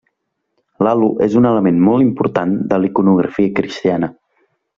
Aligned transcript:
L'halo 0.85 1.09
és 1.25 1.35
un 1.41 1.47
element 1.49 1.77
molt 1.89 2.07
important 2.07 2.57
de 2.73 2.81
la 2.81 2.89
iconografia 2.91 3.53
cristiana. 3.61 4.11